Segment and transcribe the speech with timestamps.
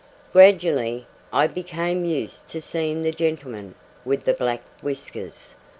[0.33, 5.53] Gradually, I became used to seeing the gentleman with the black whiskers.